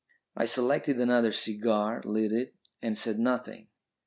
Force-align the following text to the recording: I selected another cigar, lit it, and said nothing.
I 0.35 0.45
selected 0.45 0.99
another 0.99 1.31
cigar, 1.31 2.01
lit 2.03 2.31
it, 2.31 2.55
and 2.81 2.97
said 2.97 3.19
nothing. 3.19 3.67